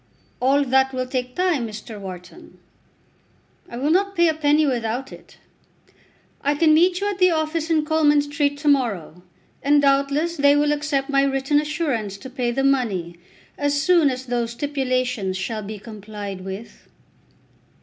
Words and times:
"All 0.39 0.63
that 0.63 0.93
will 0.93 1.05
take 1.05 1.35
time, 1.35 1.67
Mr. 1.67 1.99
Wharton." 1.99 2.57
"I 3.69 3.77
will 3.77 3.91
not 3.91 4.15
pay 4.15 4.27
a 4.29 4.33
penny 4.33 4.65
without 4.65 5.11
it. 5.11 5.37
I 6.41 6.55
can 6.55 6.73
meet 6.73 6.99
you 6.99 7.07
at 7.11 7.19
the 7.19 7.29
office 7.29 7.69
in 7.69 7.85
Coleman 7.85 8.23
Street 8.23 8.57
to 8.57 8.67
morrow, 8.67 9.21
and 9.61 9.79
doubtless 9.79 10.37
they 10.37 10.55
will 10.55 10.71
accept 10.71 11.11
my 11.11 11.21
written 11.21 11.61
assurance 11.61 12.17
to 12.17 12.31
pay 12.31 12.49
the 12.49 12.63
money 12.63 13.17
as 13.59 13.79
soon 13.79 14.09
as 14.09 14.25
those 14.25 14.53
stipulations 14.53 15.37
shall 15.37 15.61
be 15.61 15.77
complied 15.77 16.41
with." 16.41 16.87